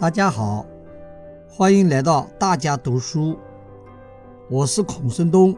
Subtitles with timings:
[0.00, 0.64] 大家好，
[1.48, 3.36] 欢迎来到大家读书。
[4.48, 5.56] 我是孔胜东，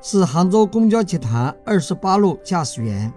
[0.00, 3.12] 是杭州公交集团二十八路驾驶员。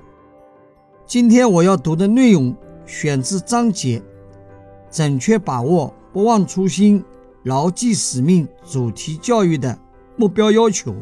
[1.03, 2.55] 今天我要读的内容
[2.85, 3.99] 选自章节
[4.91, 7.03] “准确把握不忘初心、
[7.45, 9.75] 牢记使命”主题教育的
[10.15, 10.93] 目标要求。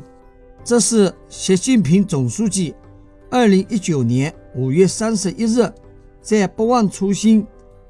[0.63, 2.73] 这是习近平总书记
[3.29, 5.69] 二零一九年五月三十一日
[6.21, 7.45] 在“不忘初心”。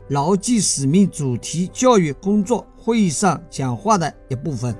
[0.10, 4.74] 牢记使命主题教育工作会议上讲话的一部分。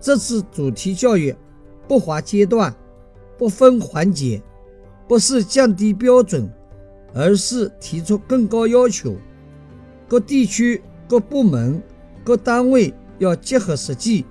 [0.00, 1.32] 这次主题教育
[1.86, 2.74] 不划阶段、
[3.38, 4.42] 不分环节，
[5.06, 6.52] 不是降低标准，
[7.14, 9.14] 而是提出更高要求。
[10.08, 11.80] 各地区、各部门、
[12.24, 14.26] 各单位要结合实际，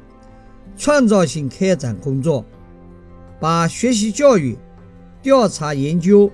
[0.76, 2.44] 创造性开展工作，
[3.40, 4.58] 把学习教育、
[5.22, 6.30] 调查研究。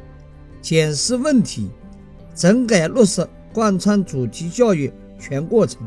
[0.61, 1.69] 检视问题，
[2.35, 5.81] 整改落实贯穿主题教育全过程，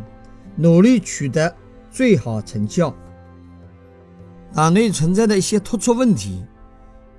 [0.57, 1.55] 努力取得
[1.91, 2.95] 最好成效。
[4.53, 6.45] 党内存在的一些突出问题，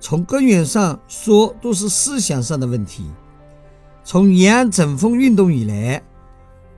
[0.00, 3.10] 从根源上说都是思想上的问题。
[4.04, 6.02] 从延安整风运动以来，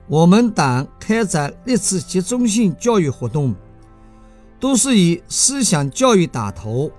[0.07, 3.55] 我们党开展历次集中性教育活动，
[4.59, 6.91] 都是以思想教育打头。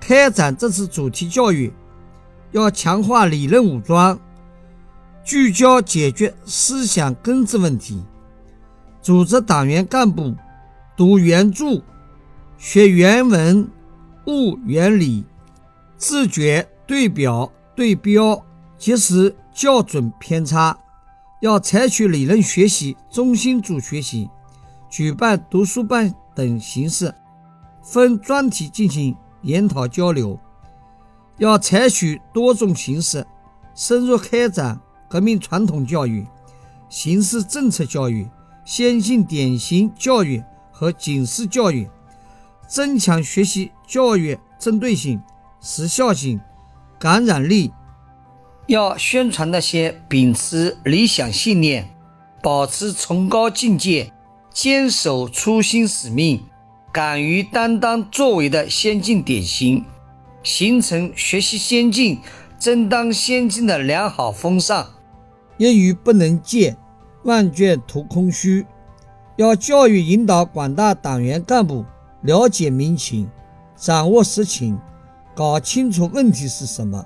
[0.00, 1.72] 开展这次主题教育。
[2.52, 4.18] 要强化理论武装，
[5.24, 8.02] 聚焦解决思想根治问题，
[9.02, 10.34] 组织党员干部
[10.96, 11.82] 读原著、
[12.56, 13.68] 学原文、
[14.26, 15.24] 悟原理，
[15.96, 18.42] 自觉对表对标，
[18.78, 20.76] 及时校准偏差。
[21.40, 24.28] 要采取理论学习、中心组学习、
[24.88, 27.14] 举办读书班等形式，
[27.82, 30.40] 分专题进行研讨交流。
[31.38, 33.26] 要采取多种形式，
[33.74, 36.26] 深入开展革命传统教育、
[36.88, 38.26] 形势政策教育、
[38.64, 40.42] 先进典型教育
[40.72, 41.88] 和警示教育，
[42.66, 45.20] 增强学习教育针对性、
[45.60, 46.40] 时效性、
[46.98, 47.72] 感染力。
[48.66, 51.88] 要宣传那些秉持理想信念、
[52.42, 54.12] 保持崇高境界、
[54.52, 56.42] 坚守初心使命、
[56.90, 59.84] 敢于担当作为的先进典型。
[60.46, 62.20] 形成学习先进、
[62.56, 64.86] 争当先进的良好风尚。
[65.58, 66.76] 一语不能借，
[67.24, 68.64] 万卷徒空虚。
[69.34, 71.84] 要教育引导广大党员干部
[72.22, 73.28] 了解民情，
[73.74, 74.78] 掌握实情，
[75.34, 77.04] 搞清楚问题是什么，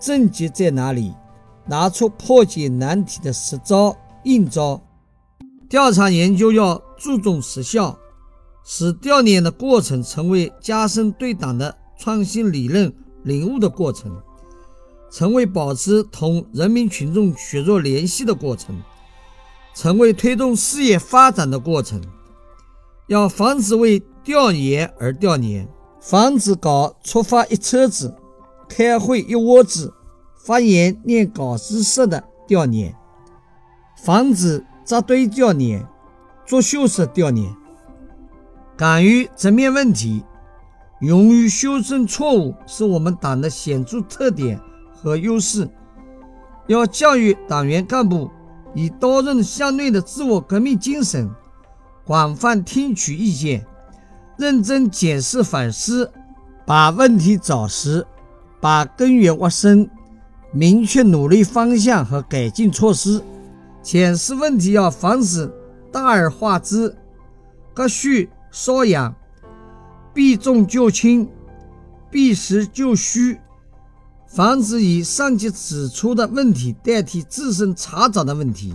[0.00, 1.14] 症结在哪里，
[1.66, 4.82] 拿出破解难题的实招硬招。
[5.68, 7.96] 调查研究要注重实效，
[8.64, 11.76] 使调研的过程成为加深对党的。
[11.98, 14.20] 创新理论领悟的过程，
[15.10, 18.82] 成为保持同人民群众血肉联系的过程，
[19.74, 22.02] 成为推动事业发展的过程。
[23.06, 25.68] 要防止为调研而调研，
[26.00, 28.14] 防止搞出发一车子、
[28.68, 29.92] 开会一窝子、
[30.44, 32.94] 发言念稿子式的调研，
[34.02, 35.86] 防止扎堆调研、
[36.46, 37.54] 作秀式调研，
[38.76, 40.24] 敢于直面问题。
[41.04, 44.58] 勇于修正错误是我们党的显著特点
[44.90, 45.68] 和优势。
[46.66, 48.30] 要教育党员干部
[48.74, 51.28] 以刀刃向内的自我革命精神，
[52.06, 53.66] 广泛听取意见，
[54.38, 56.10] 认真检视反思，
[56.64, 58.06] 把问题找实，
[58.58, 59.90] 把根源挖深，
[60.52, 63.22] 明确努力方向和改进措施。
[63.82, 65.52] 检视问题要防止
[65.92, 66.96] 大而化之，
[67.74, 69.14] 隔虚搔痒。
[70.14, 71.28] 避重就轻，
[72.08, 73.40] 避实就虚，
[74.28, 78.72] 防止以上级指出的问题代替自身查找的问题，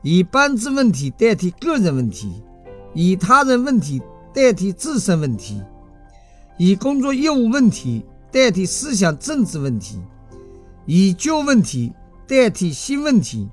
[0.00, 2.42] 以班子问题代替个人问题，
[2.94, 4.00] 以他人问题
[4.32, 5.60] 代替自身问题，
[6.56, 10.00] 以工作业务问题代替思想政治问题，
[10.86, 11.92] 以旧问题
[12.26, 13.48] 代替新问题。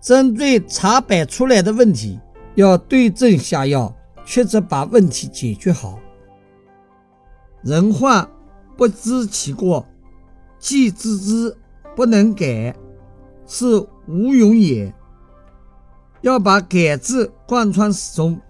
[0.00, 2.20] 针对查摆出来的问题，
[2.54, 3.92] 要对症下药，
[4.24, 5.98] 确实把问题解决好。
[7.62, 8.28] 人患
[8.76, 9.86] 不知其过，
[10.58, 11.56] 既知之
[11.94, 12.76] 不能改，
[13.46, 13.66] 是
[14.06, 14.92] 无勇也。
[16.20, 18.40] 要把改字贯穿始终，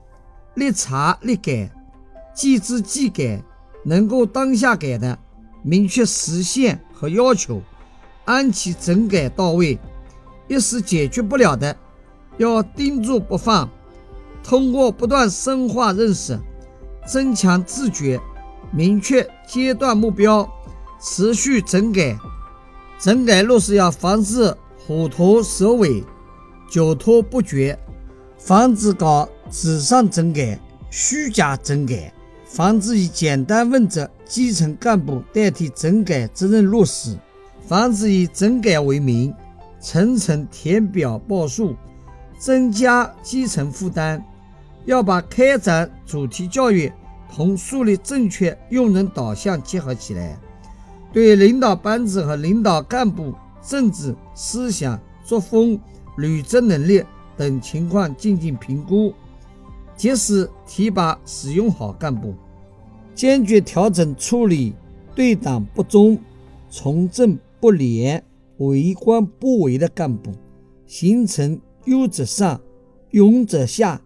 [0.55, 1.71] 立查立改，
[2.35, 3.43] 即知即改，
[3.85, 5.19] 能够当下改的，
[5.63, 7.61] 明确时限和要求，
[8.25, 9.79] 按期整改到位；
[10.49, 11.77] 一时解决不了的，
[12.39, 13.69] 要盯住不放。
[14.43, 16.39] 通过不断深化认识，
[17.07, 18.21] 增强自觉。
[18.73, 20.49] 明确阶段目标，
[21.01, 22.19] 持续整改，
[22.99, 24.55] 整改落实要防止
[24.87, 26.05] 虎头蛇尾、
[26.71, 27.79] 久拖不决，
[28.39, 30.59] 防止搞纸上整改、
[30.91, 32.13] 虚假整改，
[32.45, 37.17] 防止以简单问责基层干部代替整改责任落实，
[37.67, 39.33] 防止以整改为名
[39.81, 41.75] 层层填表报数，
[42.39, 44.23] 增加基层负担。
[44.85, 46.93] 要把开展主题教育
[47.33, 50.39] 同树立正确用人导向结合起来，
[51.13, 55.79] 对领导班子和领导干部政治思想、作风、
[56.17, 57.03] 履职能力
[57.37, 59.13] 等情况进行评估，
[59.97, 62.35] 及时提拔使用好干部，
[63.15, 64.75] 坚决调整处理
[65.15, 66.19] 对党不忠、
[66.71, 68.23] 从政不廉、
[68.59, 70.33] 为官不为的干部，
[70.87, 72.61] 形成优者上、
[73.11, 74.01] 勇者下。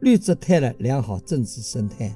[0.00, 2.14] 绿植态的良好政治生态。